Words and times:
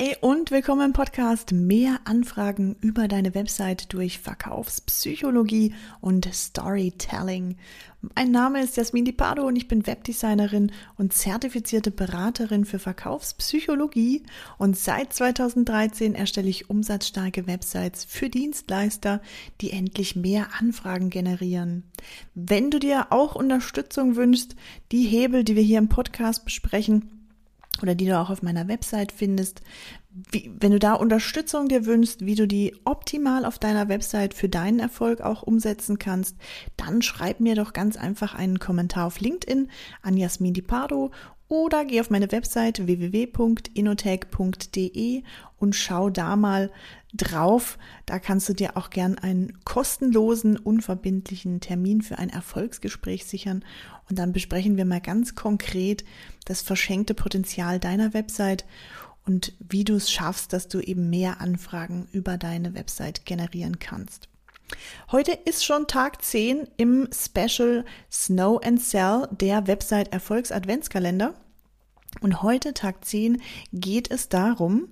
Hi 0.00 0.16
und 0.22 0.50
willkommen 0.50 0.86
im 0.86 0.92
Podcast 0.94 1.52
Mehr 1.52 2.00
Anfragen 2.04 2.74
über 2.80 3.06
deine 3.06 3.34
Website 3.34 3.92
durch 3.92 4.18
Verkaufspsychologie 4.18 5.74
und 6.00 6.26
Storytelling. 6.32 7.58
Mein 8.14 8.30
Name 8.30 8.62
ist 8.62 8.78
Jasmin 8.78 9.04
Di 9.04 9.12
Pardo 9.12 9.46
und 9.46 9.56
ich 9.56 9.68
bin 9.68 9.86
Webdesignerin 9.86 10.72
und 10.96 11.12
zertifizierte 11.12 11.90
Beraterin 11.90 12.64
für 12.64 12.78
Verkaufspsychologie 12.78 14.22
und 14.56 14.74
seit 14.74 15.12
2013 15.12 16.14
erstelle 16.14 16.48
ich 16.48 16.70
umsatzstarke 16.70 17.46
Websites 17.46 18.06
für 18.06 18.30
Dienstleister, 18.30 19.20
die 19.60 19.70
endlich 19.70 20.16
mehr 20.16 20.48
Anfragen 20.58 21.10
generieren. 21.10 21.82
Wenn 22.34 22.70
du 22.70 22.78
dir 22.78 23.08
auch 23.10 23.34
Unterstützung 23.34 24.16
wünschst, 24.16 24.56
die 24.92 25.04
Hebel, 25.04 25.44
die 25.44 25.56
wir 25.56 25.62
hier 25.62 25.78
im 25.78 25.90
Podcast 25.90 26.46
besprechen, 26.46 27.19
oder 27.82 27.94
die 27.94 28.06
du 28.06 28.18
auch 28.18 28.30
auf 28.30 28.42
meiner 28.42 28.68
Website 28.68 29.12
findest. 29.12 29.62
Wie, 30.10 30.50
wenn 30.58 30.72
du 30.72 30.78
da 30.78 30.94
Unterstützung 30.94 31.68
dir 31.68 31.86
wünschst, 31.86 32.26
wie 32.26 32.34
du 32.34 32.46
die 32.46 32.74
optimal 32.84 33.44
auf 33.44 33.58
deiner 33.58 33.88
Website 33.88 34.34
für 34.34 34.48
deinen 34.48 34.80
Erfolg 34.80 35.20
auch 35.20 35.42
umsetzen 35.42 35.98
kannst, 35.98 36.36
dann 36.76 37.02
schreib 37.02 37.40
mir 37.40 37.54
doch 37.54 37.72
ganz 37.72 37.96
einfach 37.96 38.34
einen 38.34 38.58
Kommentar 38.58 39.06
auf 39.06 39.20
LinkedIn 39.20 39.68
an 40.02 40.16
Jasmin 40.16 40.54
Di 40.54 40.62
Pardo 40.62 41.10
oder 41.50 41.84
geh 41.84 42.00
auf 42.00 42.08
meine 42.10 42.32
Website 42.32 42.86
www.inotech.de 42.86 45.22
und 45.58 45.74
schau 45.74 46.08
da 46.08 46.36
mal 46.36 46.70
drauf. 47.12 47.76
Da 48.06 48.20
kannst 48.20 48.48
du 48.48 48.54
dir 48.54 48.76
auch 48.76 48.88
gern 48.88 49.18
einen 49.18 49.58
kostenlosen, 49.64 50.56
unverbindlichen 50.56 51.60
Termin 51.60 52.02
für 52.02 52.18
ein 52.18 52.30
Erfolgsgespräch 52.30 53.26
sichern 53.26 53.64
und 54.08 54.16
dann 54.18 54.32
besprechen 54.32 54.76
wir 54.76 54.84
mal 54.84 55.00
ganz 55.00 55.34
konkret 55.34 56.04
das 56.44 56.62
verschenkte 56.62 57.14
Potenzial 57.14 57.80
deiner 57.80 58.14
Website 58.14 58.64
und 59.26 59.52
wie 59.58 59.82
du 59.84 59.96
es 59.96 60.10
schaffst, 60.10 60.52
dass 60.52 60.68
du 60.68 60.80
eben 60.80 61.10
mehr 61.10 61.40
Anfragen 61.40 62.06
über 62.12 62.38
deine 62.38 62.74
Website 62.74 63.26
generieren 63.26 63.80
kannst. 63.80 64.29
Heute 65.10 65.32
ist 65.32 65.64
schon 65.64 65.86
Tag 65.86 66.24
10 66.24 66.68
im 66.76 67.08
Special 67.12 67.84
Snow 68.10 68.60
and 68.64 68.80
Sell 68.80 69.28
der 69.30 69.66
Website 69.66 70.12
Erfolgs 70.12 70.52
Adventskalender. 70.52 71.34
Und 72.20 72.42
heute, 72.42 72.74
Tag 72.74 73.04
10, 73.04 73.40
geht 73.72 74.10
es 74.10 74.28
darum, 74.28 74.88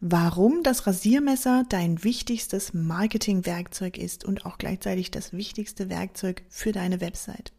warum 0.00 0.62
das 0.62 0.86
Rasiermesser 0.86 1.64
dein 1.68 2.04
wichtigstes 2.04 2.72
Marketingwerkzeug 2.74 3.98
ist 3.98 4.24
und 4.24 4.46
auch 4.46 4.58
gleichzeitig 4.58 5.10
das 5.10 5.32
wichtigste 5.32 5.88
Werkzeug 5.88 6.42
für 6.48 6.72
deine 6.72 7.00
Website. 7.00 7.52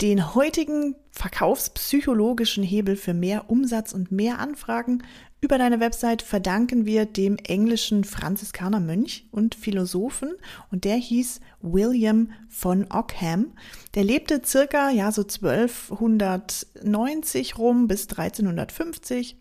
Den 0.00 0.36
heutigen 0.36 0.94
verkaufspsychologischen 1.10 2.62
Hebel 2.62 2.94
für 2.94 3.14
mehr 3.14 3.50
Umsatz 3.50 3.92
und 3.92 4.12
mehr 4.12 4.38
Anfragen 4.38 5.02
über 5.40 5.58
deine 5.58 5.80
Website 5.80 6.22
verdanken 6.22 6.86
wir 6.86 7.04
dem 7.04 7.36
englischen 7.36 8.04
Franziskanermönch 8.04 9.26
und 9.32 9.56
Philosophen 9.56 10.36
und 10.70 10.84
der 10.84 10.94
hieß 10.94 11.40
William 11.62 12.30
von 12.48 12.86
Ockham. 12.90 13.54
Der 13.96 14.04
lebte 14.04 14.40
circa 14.44 14.90
ja 14.90 15.10
so 15.10 15.22
1290 15.22 17.58
rum 17.58 17.88
bis 17.88 18.08
1350 18.08 19.36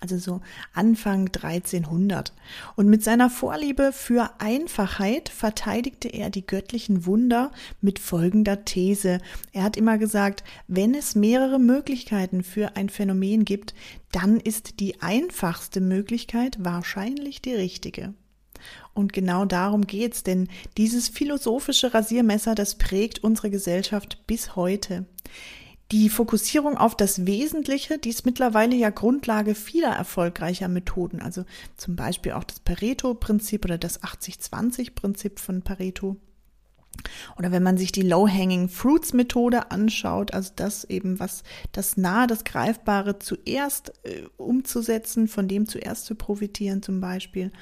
also 0.00 0.18
so 0.18 0.40
Anfang 0.72 1.28
1300. 1.28 2.32
Und 2.76 2.88
mit 2.88 3.04
seiner 3.04 3.30
Vorliebe 3.30 3.92
für 3.92 4.30
Einfachheit 4.38 5.28
verteidigte 5.28 6.08
er 6.08 6.30
die 6.30 6.46
göttlichen 6.46 7.06
Wunder 7.06 7.52
mit 7.80 7.98
folgender 7.98 8.64
These. 8.64 9.18
Er 9.52 9.62
hat 9.62 9.76
immer 9.76 9.98
gesagt, 9.98 10.44
wenn 10.66 10.94
es 10.94 11.14
mehrere 11.14 11.58
Möglichkeiten 11.58 12.42
für 12.42 12.76
ein 12.76 12.88
Phänomen 12.88 13.44
gibt, 13.44 13.74
dann 14.10 14.38
ist 14.38 14.80
die 14.80 15.00
einfachste 15.00 15.80
Möglichkeit 15.80 16.58
wahrscheinlich 16.60 17.42
die 17.42 17.54
richtige. 17.54 18.14
Und 18.94 19.12
genau 19.12 19.44
darum 19.44 19.86
geht's, 19.86 20.22
denn 20.22 20.48
dieses 20.76 21.08
philosophische 21.08 21.94
Rasiermesser, 21.94 22.54
das 22.54 22.76
prägt 22.76 23.24
unsere 23.24 23.50
Gesellschaft 23.50 24.26
bis 24.26 24.54
heute. 24.54 25.06
Die 25.92 26.08
Fokussierung 26.08 26.78
auf 26.78 26.96
das 26.96 27.26
Wesentliche, 27.26 27.98
die 27.98 28.08
ist 28.08 28.24
mittlerweile 28.24 28.74
ja 28.74 28.88
Grundlage 28.88 29.54
vieler 29.54 29.90
erfolgreicher 29.90 30.68
Methoden, 30.68 31.20
also 31.20 31.44
zum 31.76 31.96
Beispiel 31.96 32.32
auch 32.32 32.44
das 32.44 32.60
Pareto-Prinzip 32.60 33.66
oder 33.66 33.76
das 33.76 34.02
80-20-Prinzip 34.02 35.38
von 35.38 35.60
Pareto. 35.60 36.16
Oder 37.36 37.52
wenn 37.52 37.62
man 37.62 37.76
sich 37.76 37.92
die 37.92 38.00
Low-Hanging 38.00 38.70
Fruits 38.70 39.12
Methode 39.12 39.70
anschaut, 39.70 40.32
also 40.32 40.50
das 40.56 40.84
eben, 40.84 41.20
was 41.20 41.42
das 41.72 41.98
nahe, 41.98 42.26
das 42.26 42.44
Greifbare 42.44 43.18
zuerst 43.18 43.92
äh, 44.04 44.22
umzusetzen, 44.38 45.28
von 45.28 45.46
dem 45.46 45.68
zuerst 45.68 46.06
zu 46.06 46.14
profitieren 46.14 46.82
zum 46.82 47.02
Beispiel. 47.02 47.52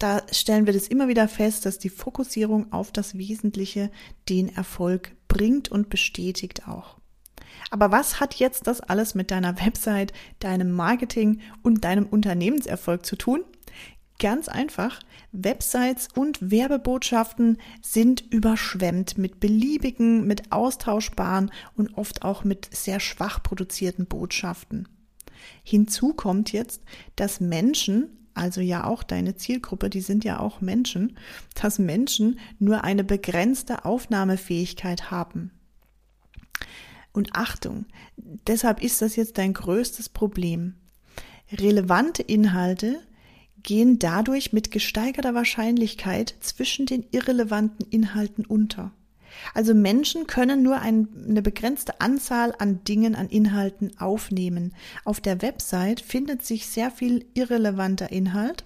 Da 0.00 0.22
stellen 0.32 0.66
wir 0.66 0.72
das 0.72 0.88
immer 0.88 1.06
wieder 1.06 1.28
fest, 1.28 1.66
dass 1.66 1.78
die 1.78 1.88
Fokussierung 1.88 2.72
auf 2.72 2.90
das 2.90 3.16
Wesentliche 3.16 3.92
den 4.28 4.48
Erfolg 4.48 5.12
bringt 5.28 5.70
und 5.70 5.88
bestätigt 5.88 6.66
auch. 6.66 6.96
Aber 7.70 7.90
was 7.90 8.20
hat 8.20 8.34
jetzt 8.36 8.66
das 8.66 8.80
alles 8.80 9.14
mit 9.14 9.30
deiner 9.30 9.60
Website, 9.64 10.12
deinem 10.38 10.72
Marketing 10.72 11.40
und 11.62 11.84
deinem 11.84 12.06
Unternehmenserfolg 12.06 13.04
zu 13.04 13.16
tun? 13.16 13.44
Ganz 14.20 14.48
einfach, 14.48 15.00
Websites 15.32 16.08
und 16.14 16.50
Werbebotschaften 16.50 17.58
sind 17.82 18.20
überschwemmt 18.20 19.18
mit 19.18 19.40
beliebigen, 19.40 20.24
mit 20.26 20.52
austauschbaren 20.52 21.50
und 21.74 21.98
oft 21.98 22.22
auch 22.22 22.44
mit 22.44 22.68
sehr 22.72 23.00
schwach 23.00 23.42
produzierten 23.42 24.06
Botschaften. 24.06 24.88
Hinzu 25.64 26.14
kommt 26.14 26.52
jetzt, 26.52 26.82
dass 27.16 27.40
Menschen, 27.40 28.28
also 28.34 28.60
ja 28.60 28.84
auch 28.84 29.02
deine 29.02 29.34
Zielgruppe, 29.34 29.90
die 29.90 30.00
sind 30.00 30.24
ja 30.24 30.38
auch 30.38 30.60
Menschen, 30.60 31.18
dass 31.54 31.80
Menschen 31.80 32.38
nur 32.60 32.84
eine 32.84 33.02
begrenzte 33.02 33.84
Aufnahmefähigkeit 33.84 35.10
haben. 35.10 35.50
Und 37.14 37.30
Achtung, 37.36 37.86
deshalb 38.16 38.82
ist 38.82 39.00
das 39.00 39.14
jetzt 39.14 39.38
dein 39.38 39.54
größtes 39.54 40.08
Problem. 40.08 40.74
Relevante 41.52 42.22
Inhalte 42.22 43.00
gehen 43.62 44.00
dadurch 44.00 44.52
mit 44.52 44.72
gesteigerter 44.72 45.32
Wahrscheinlichkeit 45.32 46.34
zwischen 46.40 46.86
den 46.86 47.06
irrelevanten 47.12 47.86
Inhalten 47.88 48.44
unter. 48.44 48.92
Also 49.54 49.74
Menschen 49.74 50.26
können 50.26 50.64
nur 50.64 50.80
ein, 50.80 51.08
eine 51.28 51.40
begrenzte 51.40 52.00
Anzahl 52.00 52.52
an 52.58 52.82
Dingen, 52.82 53.14
an 53.14 53.28
Inhalten 53.28 53.96
aufnehmen. 53.98 54.74
Auf 55.04 55.20
der 55.20 55.40
Website 55.40 56.00
findet 56.00 56.44
sich 56.44 56.66
sehr 56.66 56.90
viel 56.90 57.26
irrelevanter 57.34 58.10
Inhalt. 58.10 58.64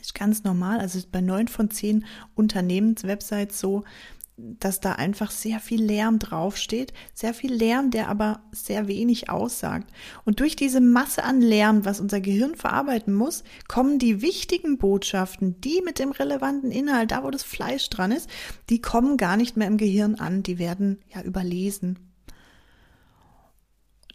Ist 0.00 0.14
ganz 0.14 0.42
normal, 0.42 0.80
also 0.80 0.98
ist 0.98 1.12
bei 1.12 1.20
neun 1.20 1.46
von 1.46 1.70
zehn 1.70 2.04
Unternehmenswebsites 2.34 3.60
so, 3.60 3.84
dass 4.36 4.80
da 4.80 4.92
einfach 4.92 5.30
sehr 5.30 5.60
viel 5.60 5.82
Lärm 5.82 6.18
draufsteht, 6.18 6.92
sehr 7.12 7.34
viel 7.34 7.52
Lärm, 7.52 7.90
der 7.90 8.08
aber 8.08 8.42
sehr 8.50 8.88
wenig 8.88 9.30
aussagt. 9.30 9.92
Und 10.24 10.40
durch 10.40 10.56
diese 10.56 10.80
Masse 10.80 11.22
an 11.22 11.40
Lärm, 11.40 11.84
was 11.84 12.00
unser 12.00 12.20
Gehirn 12.20 12.56
verarbeiten 12.56 13.14
muss, 13.14 13.44
kommen 13.68 14.00
die 14.00 14.22
wichtigen 14.22 14.76
Botschaften, 14.76 15.60
die 15.60 15.82
mit 15.84 16.00
dem 16.00 16.10
relevanten 16.10 16.72
Inhalt, 16.72 17.12
da 17.12 17.22
wo 17.22 17.30
das 17.30 17.44
Fleisch 17.44 17.88
dran 17.90 18.10
ist, 18.10 18.28
die 18.70 18.80
kommen 18.80 19.16
gar 19.16 19.36
nicht 19.36 19.56
mehr 19.56 19.68
im 19.68 19.76
Gehirn 19.76 20.16
an, 20.16 20.42
die 20.42 20.58
werden 20.58 20.98
ja 21.14 21.22
überlesen. 21.22 22.00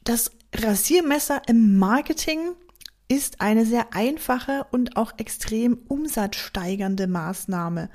Das 0.03 0.31
Rasiermesser 0.53 1.43
im 1.47 1.77
Marketing 1.77 2.55
ist 3.09 3.41
eine 3.41 3.65
sehr 3.65 3.93
einfache 3.93 4.67
und 4.71 4.95
auch 4.95 5.13
extrem 5.17 5.79
umsatzsteigernde 5.87 7.07
Maßnahme 7.07 7.89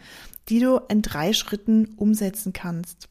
die 0.48 0.60
du 0.60 0.80
in 0.88 1.02
drei 1.02 1.32
Schritten 1.32 1.94
umsetzen 1.96 2.52
kannst. 2.52 3.08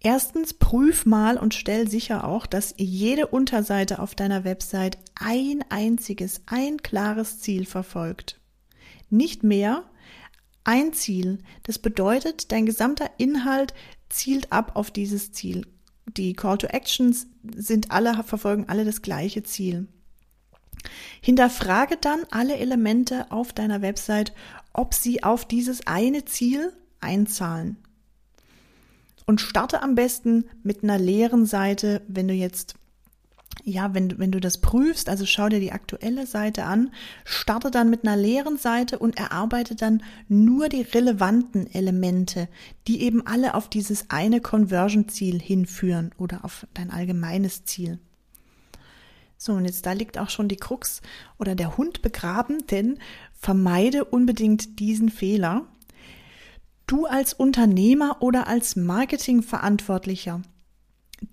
Erstens, 0.00 0.52
prüf 0.54 1.06
mal 1.06 1.38
und 1.38 1.54
stell 1.54 1.88
sicher 1.88 2.24
auch, 2.24 2.46
dass 2.46 2.74
jede 2.76 3.26
Unterseite 3.26 4.00
auf 4.00 4.14
deiner 4.14 4.44
Website 4.44 4.98
ein 5.14 5.64
einziges, 5.70 6.42
ein 6.46 6.78
klares 6.82 7.40
Ziel 7.40 7.64
verfolgt. 7.64 8.38
Nicht 9.08 9.42
mehr, 9.44 9.84
ein 10.62 10.92
Ziel. 10.92 11.38
Das 11.62 11.78
bedeutet, 11.78 12.52
dein 12.52 12.66
gesamter 12.66 13.10
Inhalt 13.16 13.72
zielt 14.10 14.52
ab 14.52 14.72
auf 14.74 14.90
dieses 14.90 15.32
Ziel. 15.32 15.66
Die 16.06 16.34
Call 16.34 16.58
to 16.58 16.66
Actions 16.66 17.26
sind 17.56 17.90
alle, 17.90 18.22
verfolgen 18.24 18.66
alle 18.68 18.84
das 18.84 19.00
gleiche 19.00 19.42
Ziel. 19.42 19.88
Hinterfrage 21.20 21.96
dann 22.00 22.24
alle 22.30 22.56
Elemente 22.56 23.30
auf 23.30 23.52
deiner 23.52 23.82
Website 23.82 24.32
ob 24.74 24.92
sie 24.92 25.22
auf 25.22 25.46
dieses 25.46 25.86
eine 25.86 26.26
Ziel 26.26 26.74
einzahlen. 27.00 27.76
Und 29.24 29.40
starte 29.40 29.80
am 29.80 29.94
besten 29.94 30.44
mit 30.62 30.82
einer 30.82 30.98
leeren 30.98 31.46
Seite, 31.46 32.02
wenn 32.08 32.28
du 32.28 32.34
jetzt 32.34 32.74
ja, 33.62 33.94
wenn, 33.94 34.18
wenn 34.18 34.32
du 34.32 34.40
das 34.40 34.58
prüfst, 34.60 35.08
also 35.08 35.24
schau 35.24 35.48
dir 35.48 35.60
die 35.60 35.70
aktuelle 35.70 36.26
Seite 36.26 36.64
an, 36.64 36.90
starte 37.24 37.70
dann 37.70 37.88
mit 37.88 38.02
einer 38.02 38.16
leeren 38.16 38.58
Seite 38.58 38.98
und 38.98 39.16
erarbeite 39.16 39.76
dann 39.76 40.02
nur 40.28 40.68
die 40.68 40.82
relevanten 40.82 41.72
Elemente, 41.72 42.48
die 42.88 43.00
eben 43.02 43.24
alle 43.26 43.54
auf 43.54 43.70
dieses 43.70 44.10
eine 44.10 44.40
Conversion-Ziel 44.40 45.40
hinführen 45.40 46.10
oder 46.18 46.44
auf 46.44 46.66
dein 46.74 46.90
allgemeines 46.90 47.64
Ziel. 47.64 48.00
So, 49.36 49.52
und 49.52 49.64
jetzt 49.64 49.84
da 49.86 49.92
liegt 49.92 50.18
auch 50.18 50.30
schon 50.30 50.48
die 50.48 50.56
Krux 50.56 51.02
oder 51.38 51.54
der 51.54 51.76
Hund 51.76 52.02
begraben, 52.02 52.66
denn 52.66 52.98
vermeide 53.34 54.04
unbedingt 54.04 54.78
diesen 54.78 55.10
Fehler. 55.10 55.66
Du 56.86 57.06
als 57.06 57.32
Unternehmer 57.32 58.18
oder 58.20 58.46
als 58.46 58.76
Marketingverantwortlicher, 58.76 60.42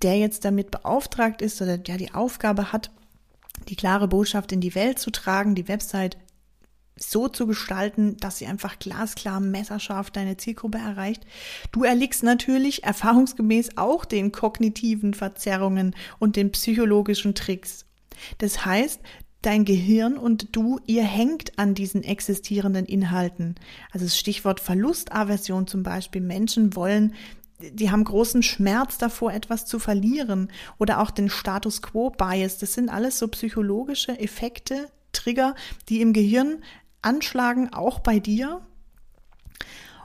der 0.01 0.17
jetzt 0.17 0.45
damit 0.45 0.71
beauftragt 0.71 1.41
ist 1.41 1.61
oder 1.61 1.77
der 1.77 1.97
die 1.97 2.13
Aufgabe 2.13 2.71
hat, 2.71 2.91
die 3.67 3.75
klare 3.75 4.07
Botschaft 4.07 4.51
in 4.51 4.61
die 4.61 4.75
Welt 4.75 4.99
zu 4.99 5.11
tragen, 5.11 5.55
die 5.55 5.67
Website 5.67 6.17
so 6.97 7.27
zu 7.27 7.47
gestalten, 7.47 8.17
dass 8.17 8.37
sie 8.37 8.47
einfach 8.47 8.79
glasklar, 8.79 9.39
messerscharf 9.39 10.11
deine 10.11 10.37
Zielgruppe 10.37 10.77
erreicht. 10.77 11.25
Du 11.71 11.83
erliegst 11.83 12.23
natürlich 12.23 12.83
erfahrungsgemäß 12.83 13.77
auch 13.77 14.05
den 14.05 14.31
kognitiven 14.31 15.13
Verzerrungen 15.13 15.95
und 16.19 16.35
den 16.35 16.51
psychologischen 16.51 17.35
Tricks. 17.35 17.85
Das 18.37 18.65
heißt, 18.65 19.01
dein 19.41 19.65
Gehirn 19.65 20.17
und 20.17 20.55
du, 20.55 20.79
ihr 20.85 21.03
hängt 21.03 21.57
an 21.57 21.73
diesen 21.73 22.03
existierenden 22.03 22.85
Inhalten. 22.85 23.55
Also 23.91 24.05
das 24.05 24.17
Stichwort 24.17 24.59
Verlustaversion 24.59 25.67
zum 25.67 25.83
Beispiel. 25.83 26.21
Menschen 26.21 26.75
wollen 26.75 27.13
die 27.73 27.91
haben 27.91 28.03
großen 28.03 28.43
Schmerz 28.43 28.97
davor, 28.97 29.33
etwas 29.33 29.65
zu 29.65 29.79
verlieren 29.79 30.51
oder 30.79 30.99
auch 30.99 31.11
den 31.11 31.29
Status 31.29 31.81
Quo 31.81 32.09
Bias. 32.09 32.57
Das 32.57 32.73
sind 32.73 32.89
alles 32.89 33.19
so 33.19 33.27
psychologische 33.27 34.19
Effekte, 34.19 34.89
Trigger, 35.11 35.55
die 35.89 36.01
im 36.01 36.13
Gehirn 36.13 36.63
anschlagen, 37.01 37.71
auch 37.73 37.99
bei 37.99 38.19
dir. 38.19 38.65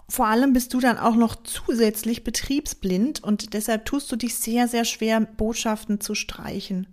Vor 0.09 0.27
allem 0.27 0.53
bist 0.53 0.73
du 0.75 0.81
dann 0.81 0.99
auch 0.99 1.17
noch 1.17 1.35
zusätzlich 1.43 2.25
betriebsblind 2.25 3.23
und 3.23 3.55
deshalb 3.55 3.87
tust 3.87 4.11
du 4.13 4.17
dich 4.17 4.37
sehr, 4.37 4.69
sehr 4.69 4.85
schwer, 4.85 5.21
Botschaften 5.21 6.01
zu 6.01 6.15
streichen. 6.15 6.87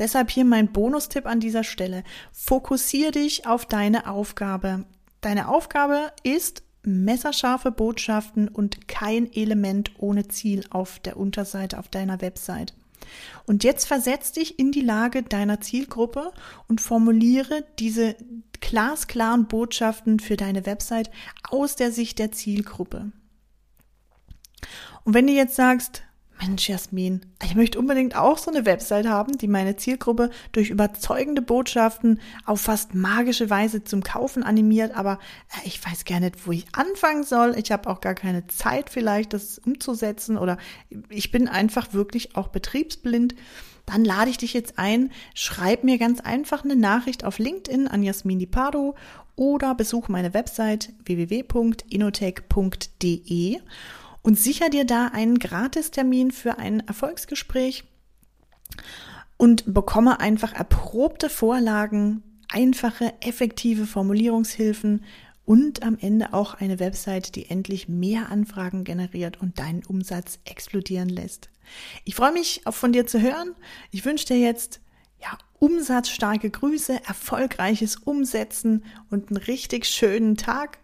Deshalb 0.00 0.30
hier 0.30 0.46
mein 0.46 0.72
Bonustipp 0.72 1.26
an 1.26 1.38
dieser 1.38 1.62
Stelle. 1.62 2.02
Fokussier 2.32 3.12
dich 3.12 3.46
auf 3.46 3.66
deine 3.66 4.10
Aufgabe. 4.10 4.86
Deine 5.20 5.48
Aufgabe 5.48 6.10
ist, 6.22 6.62
messerscharfe 6.82 7.70
Botschaften 7.70 8.48
und 8.48 8.88
kein 8.88 9.30
Element 9.32 9.92
ohne 9.98 10.26
Ziel 10.28 10.64
auf 10.70 10.98
der 11.00 11.18
Unterseite 11.18 11.78
auf 11.78 11.88
deiner 11.88 12.22
Website. 12.22 12.74
Und 13.46 13.62
jetzt 13.62 13.86
versetz 13.86 14.32
dich 14.32 14.58
in 14.58 14.72
die 14.72 14.80
Lage 14.80 15.22
deiner 15.22 15.60
Zielgruppe 15.60 16.32
und 16.66 16.80
formuliere 16.80 17.64
diese 17.78 18.16
glasklaren 18.60 19.48
Botschaften 19.48 20.18
für 20.18 20.36
deine 20.36 20.64
Website 20.64 21.10
aus 21.50 21.76
der 21.76 21.92
Sicht 21.92 22.18
der 22.18 22.32
Zielgruppe. 22.32 23.12
Und 25.04 25.14
wenn 25.14 25.26
du 25.26 25.32
jetzt 25.34 25.56
sagst, 25.56 26.04
Mensch, 26.40 26.68
Jasmin, 26.70 27.20
ich 27.44 27.54
möchte 27.54 27.78
unbedingt 27.78 28.16
auch 28.16 28.38
so 28.38 28.50
eine 28.50 28.64
Website 28.64 29.06
haben, 29.06 29.36
die 29.36 29.46
meine 29.46 29.76
Zielgruppe 29.76 30.30
durch 30.52 30.70
überzeugende 30.70 31.42
Botschaften 31.42 32.18
auf 32.46 32.62
fast 32.62 32.94
magische 32.94 33.50
Weise 33.50 33.84
zum 33.84 34.02
Kaufen 34.02 34.42
animiert, 34.42 34.96
aber 34.96 35.18
äh, 35.50 35.66
ich 35.66 35.84
weiß 35.84 36.06
gar 36.06 36.18
nicht, 36.20 36.46
wo 36.46 36.52
ich 36.52 36.64
anfangen 36.72 37.24
soll. 37.24 37.58
Ich 37.58 37.70
habe 37.72 37.90
auch 37.90 38.00
gar 38.00 38.14
keine 38.14 38.46
Zeit 38.46 38.88
vielleicht, 38.88 39.34
das 39.34 39.58
umzusetzen 39.58 40.38
oder 40.38 40.56
ich 41.10 41.30
bin 41.30 41.46
einfach 41.46 41.92
wirklich 41.92 42.36
auch 42.36 42.48
betriebsblind. 42.48 43.34
Dann 43.84 44.02
lade 44.04 44.30
ich 44.30 44.38
dich 44.38 44.54
jetzt 44.54 44.78
ein, 44.78 45.12
schreib 45.34 45.84
mir 45.84 45.98
ganz 45.98 46.20
einfach 46.20 46.64
eine 46.64 46.76
Nachricht 46.76 47.24
auf 47.24 47.38
LinkedIn 47.38 47.86
an 47.86 48.02
Jasmin 48.02 48.38
Di 48.38 48.46
Pardo 48.46 48.94
oder 49.36 49.74
besuch 49.74 50.08
meine 50.08 50.32
Website 50.32 50.94
www.inotech.de 51.04 51.90
und 54.22 54.38
sicher 54.38 54.70
dir 54.70 54.84
da 54.84 55.08
einen 55.08 55.38
Gratistermin 55.38 56.30
für 56.30 56.58
ein 56.58 56.80
Erfolgsgespräch 56.80 57.84
und 59.36 59.72
bekomme 59.72 60.20
einfach 60.20 60.52
erprobte 60.52 61.30
Vorlagen, 61.30 62.22
einfache, 62.48 63.14
effektive 63.20 63.86
Formulierungshilfen 63.86 65.04
und 65.44 65.82
am 65.82 65.96
Ende 65.98 66.32
auch 66.32 66.54
eine 66.54 66.78
Website, 66.78 67.34
die 67.34 67.48
endlich 67.48 67.88
mehr 67.88 68.30
Anfragen 68.30 68.84
generiert 68.84 69.40
und 69.40 69.58
deinen 69.58 69.84
Umsatz 69.84 70.38
explodieren 70.44 71.08
lässt. 71.08 71.48
Ich 72.04 72.14
freue 72.14 72.32
mich, 72.32 72.66
auch 72.66 72.74
von 72.74 72.92
dir 72.92 73.06
zu 73.06 73.20
hören. 73.20 73.54
Ich 73.90 74.04
wünsche 74.04 74.26
dir 74.26 74.38
jetzt 74.38 74.80
ja, 75.20 75.38
umsatzstarke 75.58 76.50
Grüße, 76.50 77.00
erfolgreiches 77.06 77.96
Umsetzen 77.96 78.84
und 79.10 79.30
einen 79.30 79.38
richtig 79.38 79.86
schönen 79.86 80.36
Tag. 80.36 80.78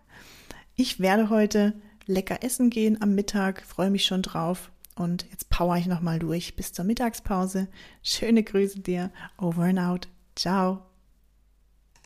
Ich 0.75 1.01
werde 1.01 1.31
heute 1.31 1.75
lecker 2.07 2.43
essen 2.43 2.71
gehen 2.71 3.01
am 3.03 3.15
Mittag, 3.15 3.65
freue 3.65 3.91
mich 3.91 4.05
schon 4.05 4.23
drauf. 4.23 4.71
Und 4.95 5.27
jetzt 5.31 5.51
power 5.51 5.77
ich 5.77 5.87
nochmal 5.87 6.19
durch 6.19 6.57
bis 6.57 6.73
zur 6.73 6.85
Mittagspause. 6.85 7.69
Schöne 8.03 8.43
Grüße 8.43 8.81
dir. 8.81 9.11
Over 9.37 9.65
and 9.65 9.79
out. 9.79 10.09
Ciao. 10.35 10.96